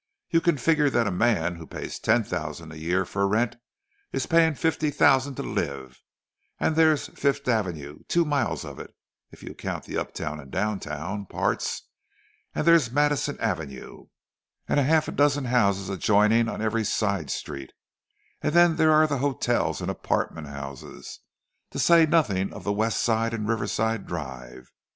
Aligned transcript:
You 0.31 0.41
can 0.41 0.57
figure 0.57 0.89
that 0.89 1.05
a 1.05 1.11
man 1.11 1.57
who 1.57 1.67
pays 1.67 1.99
ten 1.99 2.23
thousand 2.23 2.71
a 2.71 2.79
year 2.79 3.05
for 3.05 3.27
rent 3.27 3.57
is 4.11 4.25
paying 4.25 4.55
fifty 4.55 4.89
thousand 4.89 5.35
to 5.35 5.43
live; 5.43 6.01
and 6.59 6.75
there's 6.75 7.09
Fifth 7.09 7.47
Avenue—two 7.47 8.25
miles 8.25 8.65
of 8.65 8.79
it, 8.79 8.95
if 9.29 9.43
you 9.43 9.53
count 9.53 9.83
the 9.83 9.99
uptown 9.99 10.39
and 10.39 10.49
downtown 10.49 11.27
parts; 11.27 11.83
and 12.55 12.65
there's 12.65 12.89
Madison 12.91 13.39
Avenue, 13.39 14.07
and 14.67 14.79
half 14.79 15.07
a 15.07 15.11
dozen 15.11 15.45
houses 15.45 15.87
adjoining 15.87 16.49
on 16.49 16.63
every 16.63 16.83
side 16.83 17.29
street; 17.29 17.71
and 18.41 18.53
then 18.55 18.77
there 18.77 18.93
are 18.93 19.05
the 19.05 19.19
hotels 19.19 19.81
and 19.81 19.91
apartment 19.91 20.47
houses, 20.47 21.19
to 21.69 21.77
say 21.77 22.07
nothing 22.07 22.51
of 22.53 22.63
the 22.63 22.73
West 22.73 23.01
Side 23.03 23.35
and 23.35 23.47
Riverside 23.47 24.07
Drive. 24.07 24.71